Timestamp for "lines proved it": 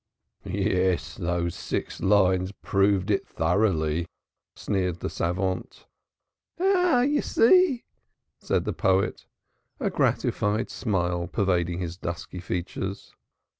2.01-3.27